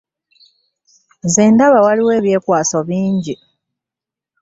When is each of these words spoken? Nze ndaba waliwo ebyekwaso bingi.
Nze 1.25 1.43
ndaba 1.53 1.79
waliwo 1.85 2.11
ebyekwaso 2.19 2.77
bingi. 2.87 3.35